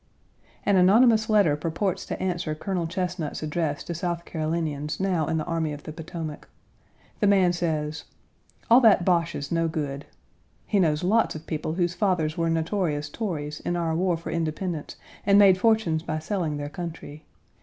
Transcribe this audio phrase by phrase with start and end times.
[0.65, 5.43] An anonymous letter purports to answer Colonel Chesnut's address to South Carolinians now in the
[5.45, 6.49] army of the Potomac.
[7.19, 8.05] The man says,
[8.67, 10.07] "All that bosh is no good."
[10.65, 14.95] He knows lots of people whose fathers were notorious Tories in our war for independence
[15.23, 17.23] and made fortunes by selling their country.